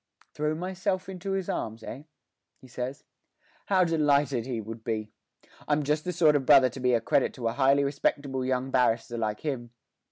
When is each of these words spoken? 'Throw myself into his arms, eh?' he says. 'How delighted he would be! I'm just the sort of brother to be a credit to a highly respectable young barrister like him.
'Throw 0.33 0.55
myself 0.55 1.07
into 1.07 1.33
his 1.33 1.47
arms, 1.47 1.83
eh?' 1.83 2.01
he 2.59 2.67
says. 2.67 3.03
'How 3.67 3.83
delighted 3.83 4.47
he 4.47 4.59
would 4.59 4.83
be! 4.83 5.11
I'm 5.67 5.83
just 5.83 6.05
the 6.05 6.11
sort 6.11 6.35
of 6.35 6.43
brother 6.43 6.69
to 6.71 6.79
be 6.79 6.95
a 6.95 6.99
credit 7.01 7.35
to 7.35 7.47
a 7.47 7.53
highly 7.53 7.83
respectable 7.83 8.43
young 8.43 8.71
barrister 8.71 9.19
like 9.19 9.41
him. 9.41 9.69